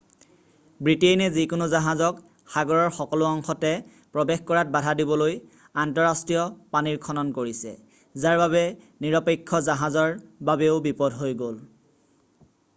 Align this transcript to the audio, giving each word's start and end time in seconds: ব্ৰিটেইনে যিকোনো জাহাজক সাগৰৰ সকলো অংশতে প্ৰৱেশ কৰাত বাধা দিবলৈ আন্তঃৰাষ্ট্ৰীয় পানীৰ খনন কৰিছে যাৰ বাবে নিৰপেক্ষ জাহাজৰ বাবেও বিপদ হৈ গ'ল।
ব্ৰিটেইনে 0.85 1.25
যিকোনো 1.33 1.65
জাহাজক 1.73 2.21
সাগৰৰ 2.53 2.87
সকলো 2.99 3.27
অংশতে 3.33 3.73
প্ৰৱেশ 4.15 4.41
কৰাত 4.51 4.73
বাধা 4.77 4.95
দিবলৈ 5.01 5.37
আন্তঃৰাষ্ট্ৰীয় 5.83 6.57
পানীৰ 6.77 6.97
খনন 7.05 7.31
কৰিছে 7.37 7.75
যাৰ 8.25 8.41
বাবে 8.45 8.65
নিৰপেক্ষ 9.07 9.61
জাহাজৰ 9.69 10.17
বাবেও 10.51 10.81
বিপদ 10.89 11.21
হৈ 11.23 11.37
গ'ল। 11.45 11.63